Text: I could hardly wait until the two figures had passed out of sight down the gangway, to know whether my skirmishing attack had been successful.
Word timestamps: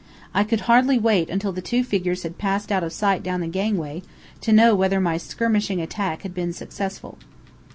I 0.33 0.43
could 0.43 0.61
hardly 0.61 0.97
wait 0.97 1.29
until 1.29 1.51
the 1.51 1.61
two 1.61 1.83
figures 1.83 2.23
had 2.23 2.39
passed 2.39 2.71
out 2.71 2.83
of 2.83 2.91
sight 2.91 3.21
down 3.21 3.39
the 3.39 3.45
gangway, 3.47 4.01
to 4.39 4.51
know 4.51 4.73
whether 4.73 4.99
my 4.99 5.17
skirmishing 5.17 5.79
attack 5.79 6.23
had 6.23 6.33
been 6.33 6.53
successful. 6.53 7.19